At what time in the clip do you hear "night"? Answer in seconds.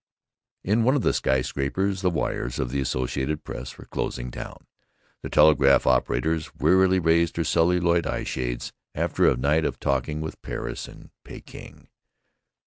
9.37-9.63